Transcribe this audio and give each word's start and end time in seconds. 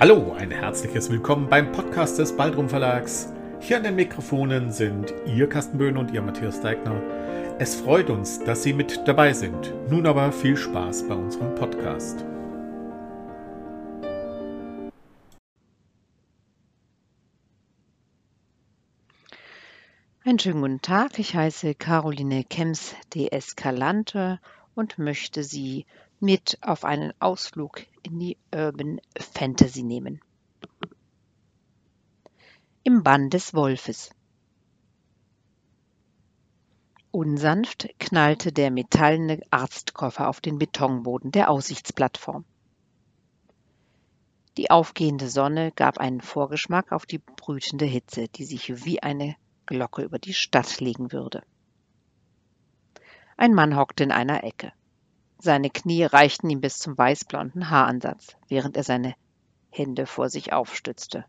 Hallo, 0.00 0.32
ein 0.38 0.52
herzliches 0.52 1.10
Willkommen 1.10 1.48
beim 1.48 1.72
Podcast 1.72 2.20
des 2.20 2.36
Baldrum 2.36 2.68
Verlags. 2.68 3.32
Hier 3.58 3.78
an 3.78 3.82
den 3.82 3.96
Mikrofonen 3.96 4.70
sind 4.70 5.12
Ihr 5.26 5.48
Carsten 5.48 5.76
Böhn 5.76 5.96
und 5.96 6.12
Ihr 6.12 6.22
Matthias 6.22 6.60
Deigner. 6.60 7.02
Es 7.58 7.74
freut 7.74 8.08
uns, 8.08 8.38
dass 8.44 8.62
Sie 8.62 8.72
mit 8.72 9.08
dabei 9.08 9.32
sind. 9.32 9.74
Nun 9.90 10.06
aber 10.06 10.30
viel 10.30 10.56
Spaß 10.56 11.08
bei 11.08 11.16
unserem 11.16 11.52
Podcast. 11.56 12.24
Einen 20.24 20.38
schönen 20.38 20.60
guten 20.60 20.80
Tag. 20.80 21.18
Ich 21.18 21.34
heiße 21.34 21.74
Caroline 21.74 22.44
Kems 22.44 22.94
de 23.16 23.32
Escalante 23.32 24.38
und 24.76 24.96
möchte 25.00 25.42
Sie 25.42 25.86
mit 26.20 26.56
auf 26.60 26.84
einen 26.84 27.12
Ausflug 27.18 27.82
in 28.08 28.18
die 28.18 28.38
Urban 28.54 29.00
Fantasy 29.18 29.82
nehmen. 29.82 30.20
Im 32.82 33.02
Bann 33.02 33.28
des 33.28 33.52
Wolfes. 33.52 34.10
Unsanft 37.10 37.88
knallte 37.98 38.52
der 38.52 38.70
metallene 38.70 39.40
Arztkoffer 39.50 40.28
auf 40.28 40.40
den 40.40 40.58
Betonboden 40.58 41.32
der 41.32 41.50
Aussichtsplattform. 41.50 42.44
Die 44.56 44.70
aufgehende 44.70 45.28
Sonne 45.28 45.72
gab 45.72 45.98
einen 45.98 46.20
Vorgeschmack 46.20 46.92
auf 46.92 47.06
die 47.06 47.18
brütende 47.18 47.84
Hitze, 47.84 48.28
die 48.28 48.44
sich 48.44 48.84
wie 48.84 49.02
eine 49.02 49.36
Glocke 49.66 50.02
über 50.02 50.18
die 50.18 50.34
Stadt 50.34 50.80
legen 50.80 51.12
würde. 51.12 51.42
Ein 53.36 53.54
Mann 53.54 53.76
hockte 53.76 54.02
in 54.02 54.12
einer 54.12 54.42
Ecke. 54.44 54.72
Seine 55.40 55.70
Knie 55.70 56.02
reichten 56.02 56.50
ihm 56.50 56.60
bis 56.60 56.78
zum 56.78 56.98
weißblonden 56.98 57.70
Haaransatz, 57.70 58.36
während 58.48 58.76
er 58.76 58.82
seine 58.82 59.14
Hände 59.70 60.06
vor 60.06 60.30
sich 60.30 60.52
aufstützte. 60.52 61.24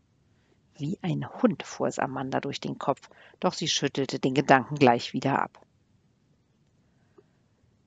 Wie 0.76 0.98
ein 1.02 1.28
Hund 1.28 1.62
fuhr 1.62 1.86
es 1.86 1.98
Amanda 1.98 2.40
durch 2.40 2.58
den 2.58 2.78
Kopf, 2.78 3.08
doch 3.38 3.52
sie 3.52 3.68
schüttelte 3.68 4.18
den 4.18 4.34
Gedanken 4.34 4.74
gleich 4.74 5.12
wieder 5.12 5.40
ab. 5.40 5.64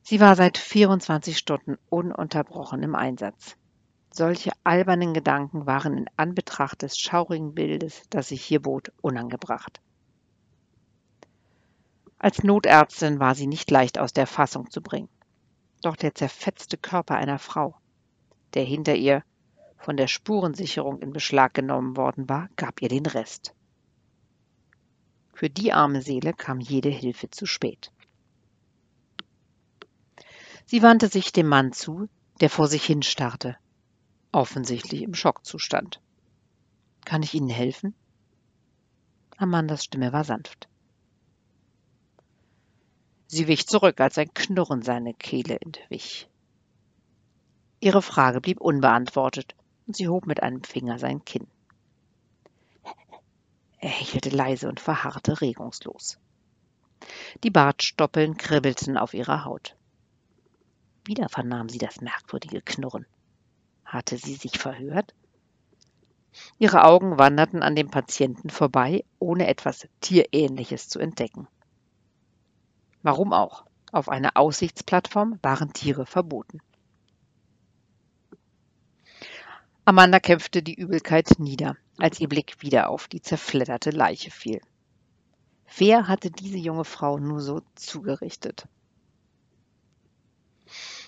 Sie 0.01 0.19
war 0.19 0.35
seit 0.35 0.57
24 0.57 1.37
Stunden 1.37 1.77
ununterbrochen 1.89 2.83
im 2.83 2.95
Einsatz. 2.95 3.57
Solche 4.11 4.51
albernen 4.63 5.13
Gedanken 5.13 5.65
waren 5.65 5.97
in 5.97 6.09
Anbetracht 6.17 6.83
des 6.83 6.97
schaurigen 6.97 7.55
Bildes, 7.55 8.03
das 8.09 8.27
sich 8.27 8.43
hier 8.43 8.61
bot, 8.61 8.91
unangebracht. 9.01 9.81
Als 12.19 12.43
Notärztin 12.43 13.19
war 13.19 13.35
sie 13.35 13.47
nicht 13.47 13.71
leicht 13.71 13.97
aus 13.97 14.13
der 14.13 14.27
Fassung 14.27 14.69
zu 14.69 14.81
bringen. 14.81 15.09
Doch 15.83 15.97
der 15.97 16.15
zerfetzte 16.15 16.77
Körper 16.77 17.17
einer 17.17 17.39
Frau, 17.39 17.75
der 18.53 18.63
hinter 18.63 18.95
ihr 18.95 19.21
von 19.77 19.97
der 19.97 20.07
Spurensicherung 20.07 21.01
in 21.01 21.11
Beschlag 21.11 21.53
genommen 21.53 21.97
worden 21.97 22.29
war, 22.29 22.47
gab 22.55 22.81
ihr 22.81 22.87
den 22.87 23.05
Rest. 23.05 23.53
Für 25.33 25.49
die 25.49 25.73
arme 25.73 26.01
Seele 26.01 26.33
kam 26.33 26.61
jede 26.61 26.87
Hilfe 26.87 27.29
zu 27.29 27.45
spät. 27.45 27.91
Sie 30.65 30.81
wandte 30.81 31.09
sich 31.09 31.33
dem 31.33 31.47
Mann 31.47 31.73
zu, 31.73 32.07
der 32.39 32.49
vor 32.49 32.69
sich 32.69 32.85
hinstarrte, 32.85 33.57
offensichtlich 34.31 35.01
im 35.01 35.13
Schockzustand. 35.13 35.99
Kann 37.03 37.23
ich 37.23 37.33
Ihnen 37.33 37.49
helfen? 37.49 37.93
Amandas 39.35 39.83
Stimme 39.83 40.13
war 40.13 40.23
sanft. 40.23 40.69
Sie 43.33 43.47
wich 43.47 43.65
zurück, 43.65 43.99
als 43.99 44.19
ein 44.19 44.31
Knurren 44.35 44.83
seine 44.83 45.15
Kehle 45.15 45.59
entwich. 45.59 46.29
Ihre 47.79 48.03
Frage 48.03 48.39
blieb 48.41 48.61
unbeantwortet, 48.61 49.55
und 49.87 49.95
sie 49.95 50.07
hob 50.07 50.27
mit 50.27 50.43
einem 50.43 50.63
Finger 50.63 50.99
sein 50.99 51.25
Kinn. 51.25 51.47
Er 53.79 53.89
hechelte 53.89 54.29
leise 54.29 54.69
und 54.69 54.79
verharrte 54.79 55.41
regungslos. 55.41 56.19
Die 57.43 57.49
Bartstoppeln 57.49 58.37
kribbelten 58.37 58.99
auf 58.99 59.15
ihrer 59.15 59.45
Haut. 59.45 59.75
Wieder 61.03 61.27
vernahm 61.27 61.69
sie 61.69 61.79
das 61.79 62.01
merkwürdige 62.01 62.61
Knurren. 62.61 63.07
Hatte 63.83 64.17
sie 64.17 64.35
sich 64.35 64.59
verhört? 64.59 65.15
Ihre 66.59 66.83
Augen 66.83 67.17
wanderten 67.17 67.63
an 67.63 67.75
dem 67.75 67.89
Patienten 67.89 68.51
vorbei, 68.51 69.03
ohne 69.17 69.47
etwas 69.47 69.87
Tierähnliches 70.01 70.87
zu 70.87 70.99
entdecken. 70.99 71.47
Warum 73.03 73.33
auch? 73.33 73.65
Auf 73.91 74.09
einer 74.09 74.37
Aussichtsplattform 74.37 75.37
waren 75.43 75.73
Tiere 75.73 76.05
verboten. 76.05 76.59
Amanda 79.85 80.21
kämpfte 80.21 80.63
die 80.63 80.73
Übelkeit 80.73 81.37
nieder, 81.37 81.75
als 81.97 82.19
ihr 82.21 82.29
Blick 82.29 82.61
wieder 82.61 82.89
auf 82.89 83.09
die 83.09 83.21
zerfledderte 83.21 83.91
Leiche 83.91 84.31
fiel. 84.31 84.61
Wer 85.77 86.07
hatte 86.07 86.31
diese 86.31 86.57
junge 86.57 86.85
Frau 86.85 87.19
nur 87.19 87.41
so 87.41 87.61
zugerichtet? 87.75 88.67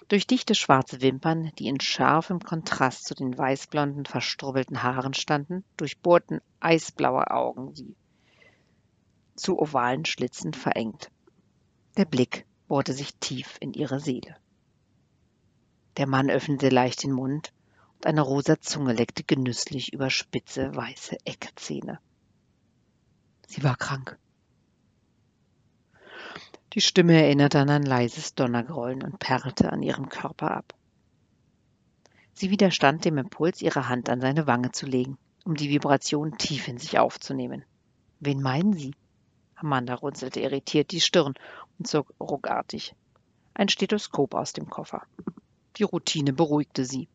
Durch 0.10 0.28
dichte 0.28 0.54
schwarze 0.54 1.02
Wimpern, 1.02 1.52
die 1.58 1.68
in 1.68 1.80
scharfem 1.80 2.42
Kontrast 2.42 3.06
zu 3.06 3.16
den 3.16 3.38
weißblonden, 3.38 4.06
verstrubbelten 4.06 4.84
Haaren 4.84 5.14
standen, 5.14 5.64
durchbohrten 5.78 6.42
eisblaue 6.60 7.32
Augen 7.32 7.74
sie, 7.74 7.96
zu 9.36 9.58
ovalen 9.58 10.04
Schlitzen 10.06 10.54
verengt. 10.54 11.10
Der 11.98 12.06
Blick 12.06 12.46
bohrte 12.68 12.94
sich 12.94 13.16
tief 13.16 13.58
in 13.62 13.74
ihre 13.74 14.02
Seele. 14.02 14.36
Der 15.96 16.08
Mann 16.08 16.30
öffnete 16.30 16.68
leicht 16.68 17.04
den 17.04 17.14
Mund 17.14 17.54
und 17.96 18.06
eine 18.06 18.22
rosa 18.22 18.60
Zunge 18.60 18.92
leckte 18.92 19.24
genüsslich 19.24 19.94
über 19.94 20.10
spitze, 20.10 20.76
weiße 20.76 21.18
Eckzähne. 21.24 22.00
Sie 23.48 23.64
war 23.64 23.78
krank. 23.78 24.18
Die 26.74 26.82
Stimme 26.82 27.14
erinnerte 27.14 27.60
an 27.60 27.70
ein 27.70 27.84
leises 27.84 28.36
Donnergrollen 28.36 29.02
und 29.02 29.20
perrte 29.20 29.72
an 29.72 29.82
ihrem 29.82 30.10
Körper 30.10 30.52
ab. 30.52 30.74
Sie 32.34 32.50
widerstand 32.50 33.06
dem 33.06 33.18
Impuls, 33.18 33.62
ihre 33.62 33.88
Hand 33.88 34.10
an 34.10 34.20
seine 34.20 34.46
Wange 34.48 34.74
zu 34.74 34.86
legen, 34.86 35.18
um 35.46 35.56
die 35.56 35.70
Vibration 35.70 36.38
tief 36.38 36.68
in 36.68 36.78
sich 36.78 37.00
aufzunehmen. 37.00 37.64
Wen 38.20 38.42
meinen 38.42 38.74
Sie? 38.74 38.94
Amanda 39.56 39.96
runzelte 39.96 40.42
irritiert 40.42 40.92
die 40.92 41.00
Stirn 41.00 41.34
ruckartig 42.20 42.96
ein 43.56 43.70
Stethoskop 43.70 44.36
aus 44.36 44.54
dem 44.54 44.70
Koffer. 44.70 45.08
Die 45.78 45.84
Routine 45.84 46.34
beruhigte 46.34 46.86
sie. 46.86 47.08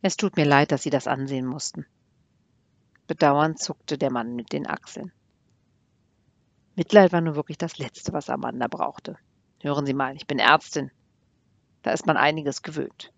Es 0.00 0.16
tut 0.16 0.36
mir 0.36 0.46
leid, 0.46 0.70
dass 0.70 0.84
Sie 0.84 0.90
das 0.90 1.06
ansehen 1.06 1.44
mussten. 1.44 1.86
Bedauernd 3.08 3.58
zuckte 3.58 3.98
der 3.98 4.12
Mann 4.12 4.36
mit 4.36 4.52
den 4.52 4.66
Achseln. 4.66 5.12
Mitleid 6.76 7.12
war 7.12 7.20
nur 7.20 7.34
wirklich 7.34 7.58
das 7.58 7.78
Letzte, 7.78 8.12
was 8.12 8.30
Amanda 8.30 8.68
brauchte. 8.68 9.18
Hören 9.60 9.86
Sie 9.86 9.94
mal, 9.94 10.14
ich 10.14 10.26
bin 10.26 10.38
Ärztin. 10.38 10.90
Da 11.82 11.92
ist 11.92 12.06
man 12.06 12.16
einiges 12.16 12.62
gewöhnt. 12.62 13.12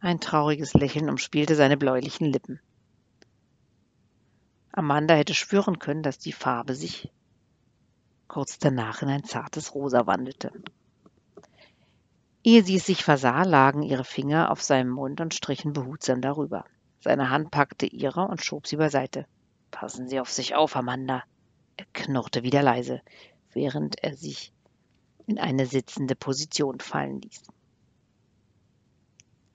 Ein 0.00 0.20
trauriges 0.20 0.74
Lächeln 0.74 1.10
umspielte 1.10 1.54
seine 1.54 1.76
bläulichen 1.76 2.26
Lippen. 2.26 2.60
Amanda 4.76 5.14
hätte 5.14 5.32
schwören 5.32 5.78
können, 5.78 6.02
dass 6.02 6.18
die 6.18 6.32
Farbe 6.32 6.74
sich 6.74 7.10
kurz 8.28 8.58
danach 8.58 9.00
in 9.00 9.08
ein 9.08 9.24
zartes 9.24 9.74
Rosa 9.74 10.06
wandelte. 10.06 10.52
Ehe 12.44 12.62
sie 12.62 12.76
es 12.76 12.84
sich 12.84 13.02
versah, 13.02 13.42
lagen 13.44 13.82
ihre 13.82 14.04
Finger 14.04 14.50
auf 14.50 14.62
seinem 14.62 14.90
Mund 14.90 15.22
und 15.22 15.32
strichen 15.32 15.72
behutsam 15.72 16.20
darüber. 16.20 16.66
Seine 17.00 17.30
Hand 17.30 17.50
packte 17.50 17.86
ihre 17.86 18.28
und 18.28 18.44
schob 18.44 18.66
sie 18.66 18.76
beiseite. 18.76 19.26
Passen 19.70 20.08
Sie 20.08 20.20
auf 20.20 20.30
sich 20.30 20.54
auf, 20.54 20.76
Amanda. 20.76 21.24
Er 21.78 21.86
knurrte 21.94 22.42
wieder 22.42 22.62
leise, 22.62 23.00
während 23.52 24.02
er 24.04 24.14
sich 24.14 24.52
in 25.26 25.38
eine 25.38 25.64
sitzende 25.64 26.14
Position 26.14 26.80
fallen 26.80 27.22
ließ. 27.22 27.44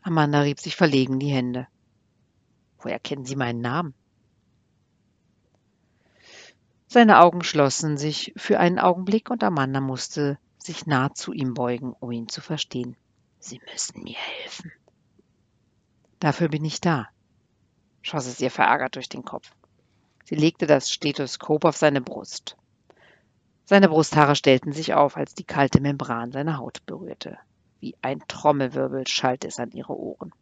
Amanda 0.01 0.41
rieb 0.41 0.59
sich 0.59 0.75
verlegen 0.75 1.19
die 1.19 1.29
Hände. 1.29 1.67
Woher 2.79 2.99
kennen 2.99 3.25
Sie 3.25 3.35
meinen 3.35 3.61
Namen? 3.61 3.93
Seine 6.93 7.21
Augen 7.21 7.41
schlossen 7.41 7.95
sich 7.95 8.33
für 8.35 8.59
einen 8.59 8.77
Augenblick 8.77 9.29
und 9.29 9.45
Amanda 9.45 9.79
musste 9.79 10.37
sich 10.57 10.87
nah 10.87 11.13
zu 11.13 11.31
ihm 11.31 11.53
beugen, 11.53 11.95
um 11.97 12.11
ihn 12.11 12.27
zu 12.27 12.41
verstehen. 12.41 12.97
Sie 13.39 13.61
müssen 13.71 14.03
mir 14.03 14.17
helfen. 14.17 14.73
Dafür 16.19 16.49
bin 16.49 16.65
ich 16.65 16.81
da, 16.81 17.07
schoss 18.01 18.25
es 18.25 18.41
ihr 18.41 18.51
verärgert 18.51 18.97
durch 18.97 19.07
den 19.07 19.23
Kopf. 19.23 19.53
Sie 20.25 20.35
legte 20.35 20.67
das 20.67 20.91
Stethoskop 20.91 21.63
auf 21.63 21.77
seine 21.77 22.01
Brust. 22.01 22.57
Seine 23.63 23.87
Brusthaare 23.87 24.35
stellten 24.35 24.73
sich 24.73 24.93
auf, 24.93 25.15
als 25.15 25.33
die 25.33 25.45
kalte 25.45 25.79
Membran 25.79 26.33
seine 26.33 26.57
Haut 26.57 26.85
berührte. 26.85 27.37
Wie 27.79 27.95
ein 28.01 28.21
Trommelwirbel 28.27 29.07
schallte 29.07 29.47
es 29.47 29.59
an 29.59 29.71
ihre 29.71 29.97
Ohren. 29.97 30.33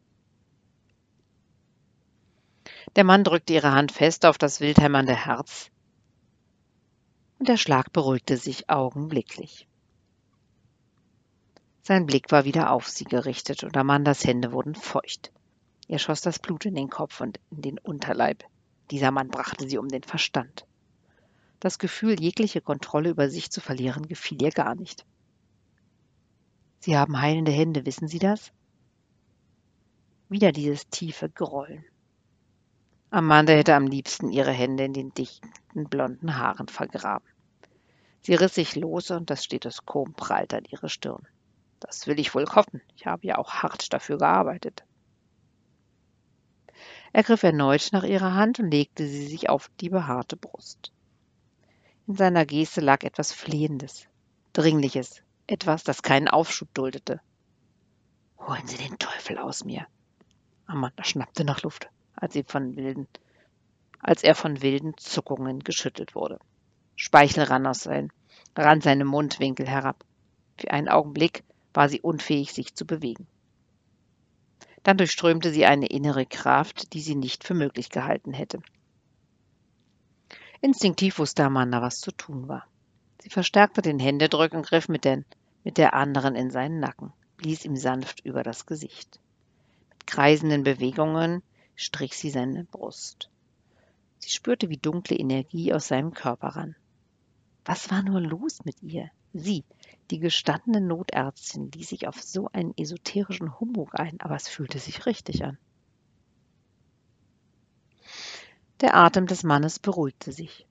Der 2.96 3.04
Mann 3.04 3.24
drückte 3.24 3.54
ihre 3.54 3.72
Hand 3.72 3.92
fest 3.92 4.26
auf 4.26 4.40
das 4.40 4.62
wildhämmernde 4.62 5.14
Herz, 5.14 5.70
und 7.40 7.48
der 7.48 7.58
Schlag 7.58 7.92
beruhigte 7.94 8.38
sich 8.38 8.70
augenblicklich. 8.70 9.66
Sein 11.82 12.06
Blick 12.06 12.32
war 12.32 12.44
wieder 12.46 12.72
auf 12.72 12.88
sie 12.88 13.06
gerichtet 13.06 13.64
und 13.64 13.76
Amandas 13.76 14.26
Hände 14.26 14.52
wurden 14.52 14.76
feucht. 14.76 15.32
Ihr 15.88 15.98
schoss 15.98 16.22
das 16.22 16.38
Blut 16.38 16.66
in 16.66 16.76
den 16.76 16.90
Kopf 16.90 17.20
und 17.22 17.40
in 17.50 17.62
den 17.62 17.80
Unterleib. 17.80 18.44
Dieser 18.92 19.12
Mann 19.12 19.30
brachte 19.30 19.68
sie 19.68 19.78
um 19.78 19.88
den 19.88 20.04
Verstand. 20.04 20.66
Das 21.60 21.80
Gefühl, 21.80 22.20
jegliche 22.20 22.62
Kontrolle 22.62 23.10
über 23.10 23.30
sich 23.30 23.50
zu 23.50 23.62
verlieren, 23.62 24.08
gefiel 24.08 24.42
ihr 24.42 24.52
gar 24.52 24.76
nicht. 24.76 25.06
Sie 26.80 26.98
haben 26.98 27.22
heilende 27.22 27.52
Hände, 27.52 27.86
wissen 27.86 28.08
Sie 28.08 28.20
das? 28.20 28.52
Wieder 30.30 30.52
dieses 30.52 30.88
tiefe 30.90 31.30
Grollen. 31.30 31.84
Amanda 33.10 33.54
hätte 33.54 33.76
am 33.76 33.88
liebsten 33.88 34.30
ihre 34.30 34.52
Hände 34.52 34.84
in 34.84 34.94
den 34.94 35.14
dichten 35.14 35.52
blonden 35.74 36.38
Haaren 36.38 36.68
vergraben. 36.68 37.28
Sie 38.22 38.34
riss 38.36 38.56
sich 38.56 38.76
los 38.76 39.12
und 39.12 39.30
das 39.30 39.44
Stethoskop 39.44 40.16
prallte 40.16 40.58
an 40.58 40.66
ihre 40.66 40.90
Stirn. 40.90 41.28
Das 41.80 42.08
will 42.08 42.20
ich 42.20 42.36
wohl 42.36 42.46
hoffen. 42.46 42.82
Ich 42.96 43.06
habe 43.06 43.26
ja 43.26 43.38
auch 43.38 43.54
hart 43.54 43.94
dafür 43.94 44.18
gearbeitet. 44.18 44.84
Er 47.14 47.24
griff 47.24 47.44
erneut 47.44 47.90
nach 47.92 48.04
ihrer 48.04 48.36
Hand 48.36 48.60
und 48.60 48.72
legte 48.72 49.08
sie 49.08 49.26
sich 49.28 49.50
auf 49.50 49.72
die 49.80 49.90
behaarte 49.90 50.38
Brust. 50.38 50.92
In 52.08 52.16
seiner 52.16 52.46
Geste 52.46 52.82
lag 52.82 53.04
etwas 53.04 53.32
Flehendes, 53.32 54.08
Dringliches, 54.54 55.24
etwas, 55.48 55.84
das 55.84 56.04
keinen 56.04 56.28
Aufschub 56.28 56.74
duldete. 56.74 57.22
Holen 58.40 58.68
Sie 58.68 58.78
den 58.78 58.98
Teufel 58.98 59.38
aus 59.38 59.64
mir. 59.64 59.88
Amanda 60.66 61.04
schnappte 61.04 61.44
nach 61.44 61.62
Luft, 61.64 61.90
als, 62.16 62.34
sie 62.34 62.44
von 62.44 62.76
wilden, 62.76 63.08
als 64.00 64.24
er 64.24 64.36
von 64.36 64.62
wilden 64.62 64.98
Zuckungen 64.98 65.60
geschüttelt 65.60 66.16
wurde. 66.16 66.40
Speichel 66.96 67.44
rann 67.44 67.68
aus 67.68 67.82
sein, 67.82 68.12
rann 68.58 68.82
seine 68.82 69.06
Mundwinkel 69.06 69.68
herab. 69.68 70.04
Für 70.58 70.72
einen 70.72 70.90
Augenblick 70.90 71.44
war 71.74 71.90
sie 71.90 72.02
unfähig, 72.02 72.54
sich 72.54 72.76
zu 72.76 72.86
bewegen. 72.86 73.28
Dann 74.84 74.98
durchströmte 74.98 75.52
sie 75.52 75.66
eine 75.66 75.88
innere 75.88 76.26
Kraft, 76.26 76.94
die 76.94 77.02
sie 77.02 77.16
nicht 77.16 77.44
für 77.44 77.54
möglich 77.54 77.90
gehalten 77.90 78.34
hätte. 78.34 78.60
Instinktiv 80.62 81.20
wusste 81.20 81.46
Amanda, 81.46 81.82
was 81.82 82.00
zu 82.00 82.12
tun 82.12 82.48
war. 82.48 82.66
Sie 83.22 83.30
verstärkte 83.30 83.82
den 83.82 84.00
Händedruck 84.00 84.54
und 84.54 84.66
griff 84.66 84.90
mit, 84.90 85.06
den, 85.06 85.26
mit 85.64 85.78
der 85.78 85.94
anderen 85.94 86.36
in 86.36 86.52
seinen 86.52 86.80
Nacken, 86.80 87.14
blies 87.38 87.66
ihm 87.66 87.76
sanft 87.76 88.26
über 88.26 88.44
das 88.44 88.66
Gesicht. 88.66 89.20
Mit 89.90 90.08
kreisenden 90.08 90.64
Bewegungen 90.64 91.44
strich 91.76 92.18
sie 92.18 92.30
seine 92.30 92.66
Brust. 92.66 93.30
Sie 94.20 94.30
spürte, 94.30 94.70
wie 94.70 94.78
dunkle 94.78 95.18
Energie 95.18 95.74
aus 95.74 95.88
seinem 95.88 96.14
Körper 96.14 96.50
rann. 96.50 96.76
Was 97.66 97.90
war 97.90 98.04
nur 98.04 98.20
los 98.20 98.66
mit 98.66 98.82
ihr? 98.84 99.10
Sie, 99.34 99.64
die 100.12 100.20
gestandene 100.20 100.82
Notärztin 100.82 101.72
ließ 101.72 101.90
sich 101.90 102.08
auf 102.08 102.22
so 102.22 102.50
einen 102.52 102.74
esoterischen 102.78 103.60
Humbug 103.60 103.98
ein, 103.98 104.20
aber 104.20 104.36
es 104.36 104.48
fühlte 104.48 104.80
sich 104.80 105.06
richtig 105.06 105.46
an. 105.46 105.58
Der 108.82 108.96
Atem 108.96 109.28
des 109.28 109.44
Mannes 109.44 109.80
beruhigte 109.80 110.32
sich. 110.32 110.68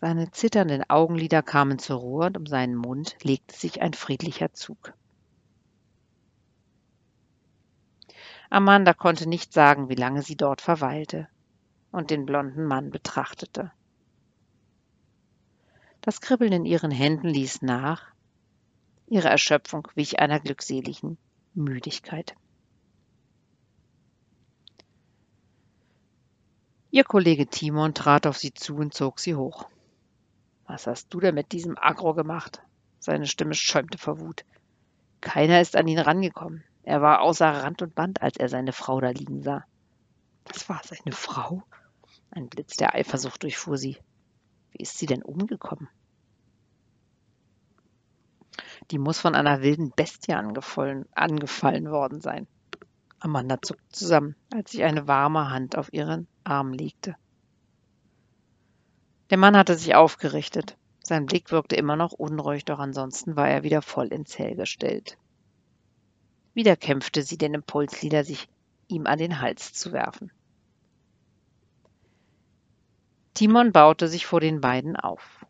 Seine 0.00 0.30
zitternden 0.30 0.88
Augenlider 0.88 1.42
kamen 1.42 1.78
zur 1.78 1.98
Ruhe 1.98 2.26
und 2.26 2.36
um 2.36 2.46
seinen 2.46 2.74
Mund 2.74 3.16
legte 3.22 3.56
sich 3.56 3.80
ein 3.80 3.94
friedlicher 3.94 4.52
Zug. 4.52 4.92
Amanda 8.50 8.92
konnte 8.92 9.28
nicht 9.28 9.52
sagen, 9.52 9.88
wie 9.88 9.94
lange 9.94 10.22
sie 10.22 10.36
dort 10.36 10.60
verweilte 10.60 11.28
und 11.94 12.10
den 12.10 12.26
blonden 12.26 12.66
Mann 12.66 12.90
betrachtete. 12.90 13.70
Das 16.00 16.20
Kribbeln 16.20 16.52
in 16.52 16.64
ihren 16.66 16.90
Händen 16.90 17.28
ließ 17.28 17.62
nach, 17.62 18.12
Ihre 19.06 19.28
Erschöpfung 19.28 19.86
wich 19.94 20.18
einer 20.18 20.40
glückseligen 20.40 21.18
Müdigkeit. 21.54 22.34
Ihr 26.90 27.04
Kollege 27.04 27.46
Timon 27.46 27.94
trat 27.94 28.26
auf 28.26 28.38
sie 28.38 28.54
zu 28.54 28.76
und 28.76 28.94
zog 28.94 29.20
sie 29.20 29.34
hoch. 29.34 29.68
Was 30.66 30.86
hast 30.86 31.12
du 31.12 31.20
denn 31.20 31.34
mit 31.34 31.52
diesem 31.52 31.76
Agro 31.78 32.14
gemacht? 32.14 32.62
Seine 32.98 33.26
Stimme 33.26 33.54
schäumte 33.54 33.98
vor 33.98 34.18
Wut. 34.20 34.44
Keiner 35.20 35.60
ist 35.60 35.76
an 35.76 35.86
ihn 35.86 35.98
rangekommen. 35.98 36.64
Er 36.82 37.02
war 37.02 37.20
außer 37.20 37.46
Rand 37.46 37.82
und 37.82 37.94
Band, 37.94 38.22
als 38.22 38.36
er 38.36 38.48
seine 38.48 38.72
Frau 38.72 39.00
da 39.00 39.10
liegen 39.10 39.42
sah. 39.42 39.64
Das 40.44 40.68
war 40.68 40.80
seine 40.84 41.14
Frau? 41.14 41.62
Ein 42.36 42.48
Blitz 42.48 42.74
der 42.74 42.96
Eifersucht 42.96 43.44
durchfuhr 43.44 43.78
sie. 43.78 43.96
Wie 44.72 44.82
ist 44.82 44.98
sie 44.98 45.06
denn 45.06 45.22
umgekommen? 45.22 45.88
Die 48.90 48.98
muss 48.98 49.20
von 49.20 49.36
einer 49.36 49.62
wilden 49.62 49.92
Bestie 49.94 50.32
angefallen, 50.32 51.06
angefallen 51.12 51.90
worden 51.92 52.20
sein. 52.20 52.48
Amanda 53.20 53.62
zuckte 53.62 53.88
zusammen, 53.90 54.34
als 54.52 54.72
sich 54.72 54.82
eine 54.82 55.06
warme 55.06 55.50
Hand 55.50 55.78
auf 55.78 55.92
ihren 55.92 56.26
Arm 56.42 56.72
legte. 56.72 57.14
Der 59.30 59.38
Mann 59.38 59.56
hatte 59.56 59.76
sich 59.76 59.94
aufgerichtet. 59.94 60.76
Sein 61.04 61.26
Blick 61.26 61.52
wirkte 61.52 61.76
immer 61.76 61.94
noch 61.94 62.12
unruhig, 62.12 62.64
doch 62.64 62.80
ansonsten 62.80 63.36
war 63.36 63.48
er 63.48 63.62
wieder 63.62 63.80
voll 63.80 64.08
ins 64.08 64.36
Hell 64.38 64.56
gestellt. 64.56 65.18
Wieder 66.52 66.74
kämpfte 66.74 67.22
sie 67.22 67.38
den 67.38 67.54
Impuls 67.54 68.02
nieder, 68.02 68.24
sich 68.24 68.48
ihm 68.88 69.06
an 69.06 69.18
den 69.18 69.40
Hals 69.40 69.72
zu 69.72 69.92
werfen. 69.92 70.32
Timon 73.34 73.72
baute 73.72 74.06
sich 74.08 74.26
vor 74.26 74.40
den 74.40 74.60
beiden 74.60 74.96
auf. 74.96 75.44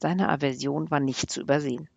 Seine 0.00 0.28
Aversion 0.28 0.90
war 0.90 1.00
nicht 1.00 1.30
zu 1.30 1.40
übersehen. 1.40 1.88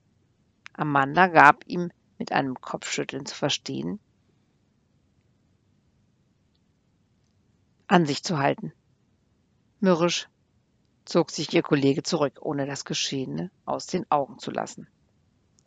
Amanda 0.74 1.28
gab 1.28 1.68
ihm 1.68 1.92
mit 2.20 2.32
einem 2.32 2.62
Kopfschütteln 2.62 3.26
zu 3.26 3.36
verstehen, 3.36 4.00
an 7.88 8.06
sich 8.06 8.24
zu 8.24 8.38
halten. 8.38 8.72
Mürrisch 9.80 10.30
zog 11.06 11.32
sich 11.32 11.52
ihr 11.54 11.64
Kollege 11.64 12.04
zurück, 12.04 12.40
ohne 12.42 12.66
das 12.68 12.86
Geschehene 12.86 13.50
aus 13.66 13.88
den 13.88 14.10
Augen 14.12 14.38
zu 14.38 14.52
lassen. 14.52 14.88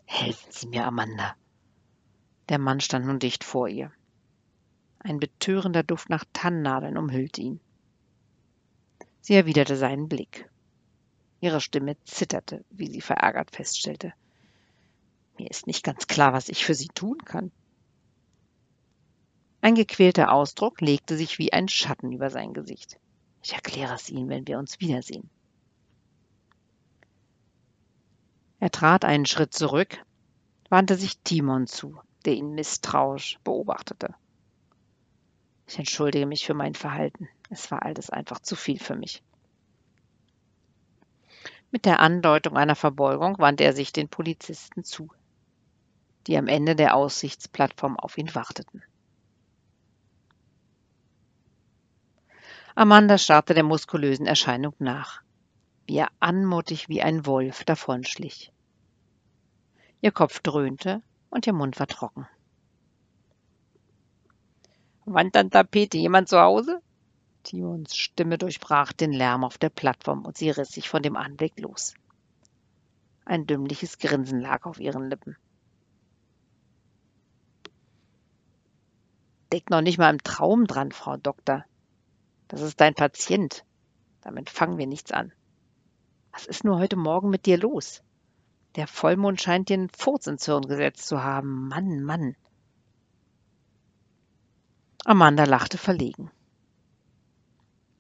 Helfen 0.07 0.53
Sie 0.53 0.69
mir, 0.69 0.87
Amanda. 0.87 1.35
Der 2.49 2.59
Mann 2.59 2.81
stand 2.81 3.07
nun 3.07 3.19
dicht 3.19 3.43
vor 3.43 3.69
ihr. 3.69 3.91
Ein 5.01 5.19
betörender 5.19 5.83
Duft 5.83 6.09
nach 6.09 6.25
Tannennadeln 6.33 6.97
umhüllte 6.97 7.43
ihn. 7.43 7.61
Sie 9.25 9.33
erwiderte 9.33 9.79
seinen 9.79 10.07
Blick. 10.07 10.51
Ihre 11.41 11.63
Stimme 11.63 11.97
zitterte, 12.05 12.63
wie 12.69 12.91
sie 12.91 13.01
verärgert 13.01 13.53
feststellte. 13.53 14.13
Mir 15.39 15.51
ist 15.51 15.67
nicht 15.67 15.83
ganz 15.83 16.07
klar, 16.07 16.35
was 16.35 16.51
ich 16.51 16.63
für 16.63 16.75
Sie 16.75 16.89
tun 16.89 17.17
kann. 17.25 17.51
Ein 19.63 19.77
gequälter 19.77 20.31
Ausdruck 20.31 20.83
legte 20.83 21.17
sich 21.17 21.39
wie 21.39 21.55
ein 21.55 21.69
Schatten 21.69 22.13
über 22.13 22.29
sein 22.29 22.53
Gesicht. 22.53 23.01
Ich 23.43 23.55
erkläre 23.55 23.95
es 23.95 24.11
Ihnen, 24.11 24.29
wenn 24.29 24.47
wir 24.47 24.59
uns 24.59 24.79
wiedersehen. 24.81 25.31
Er 28.61 28.71
trat 28.71 29.07
einen 29.07 29.25
Schritt 29.25 29.55
zurück, 29.55 30.05
wandte 30.69 30.97
sich 30.97 31.19
Timon 31.21 31.67
zu, 31.67 31.99
der 32.27 32.35
ihn 32.35 32.53
misstrauisch 32.55 33.39
beobachtete. 33.43 34.15
Ich 35.67 35.79
entschuldige 35.79 36.27
mich 36.27 36.47
für 36.47 36.55
mein 36.55 36.75
Verhalten. 36.75 37.29
Es 37.51 37.71
war 37.71 37.83
alles 37.83 38.11
einfach 38.11 38.41
zu 38.41 38.57
viel 38.57 38.79
für 38.79 38.97
mich. 38.97 39.23
Mit 41.71 41.85
der 41.85 42.01
Andeutung 42.01 42.57
einer 42.57 42.77
Verbeugung 42.77 43.39
wandte 43.39 43.65
er 43.65 43.73
sich 43.73 43.93
den 43.93 44.09
Polizisten 44.09 44.85
zu 44.85 45.11
die 46.27 46.37
am 46.37 46.47
Ende 46.47 46.75
der 46.75 46.95
Aussichtsplattform 46.95 47.99
auf 47.99 48.17
ihn 48.19 48.35
warteten. 48.35 48.83
Amanda 52.75 53.19
starrte 53.19 53.55
der 53.55 53.63
muskulösen 53.63 54.27
Erscheinung 54.27 54.75
nach, 54.79 55.23
wie 55.87 55.99
er 55.99 56.09
anmutig 56.19 56.89
wie 56.89 57.03
ein 57.03 57.25
Wolf 57.25 57.65
davonschlich. 57.65 58.53
Ihr 60.01 60.13
Kopf 60.13 60.41
dröhnte 60.41 61.03
und 61.31 61.47
ihr 61.47 61.53
Mund 61.53 61.79
war 61.79 61.87
trocken. 61.87 62.27
Wandtapete, 65.07 65.99
jemand 65.99 66.29
zu 66.29 66.41
Hause? 66.41 66.81
Timons 67.43 67.95
Stimme 67.95 68.39
durchbrach 68.39 68.93
den 68.93 69.13
Lärm 69.13 69.45
auf 69.45 69.59
der 69.59 69.69
Plattform 69.69 70.25
und 70.25 70.37
sie 70.37 70.51
riss 70.51 70.71
sich 70.71 70.89
von 70.89 71.03
dem 71.03 71.17
Anblick 71.17 71.59
los. 71.61 71.95
Ein 73.27 73.47
dümmliches 73.47 73.99
Grinsen 73.99 74.41
lag 74.41 74.67
auf 74.67 74.81
ihren 74.81 75.09
Lippen. 75.09 75.37
Denk 79.53 79.71
noch 79.71 79.83
nicht 79.83 79.99
mal 79.99 80.11
im 80.11 80.23
Traum 80.23 80.67
dran, 80.67 80.91
Frau 80.91 81.17
Doktor. 81.17 81.65
Das 82.49 82.61
ist 82.61 82.81
dein 82.81 82.95
Patient. 82.95 83.65
Damit 84.21 84.51
fangen 84.51 84.79
wir 84.79 84.87
nichts 84.87 85.13
an. 85.13 85.33
Was 86.33 86.47
ist 86.47 86.65
nur 86.65 86.79
heute 86.79 86.97
Morgen 86.97 87.31
mit 87.31 87.47
dir 87.47 87.59
los? 87.59 88.03
Der 88.77 88.89
Vollmond 88.89 89.41
scheint 89.41 89.69
dir 89.69 89.75
einen 89.75 89.91
Furz 89.91 90.27
ins 90.27 90.47
Hirn 90.47 90.67
gesetzt 90.67 91.07
zu 91.07 91.23
haben. 91.23 91.69
Mann, 91.69 92.03
Mann. 92.03 92.37
Amanda 95.05 95.45
lachte 95.45 95.79
verlegen. 95.79 96.31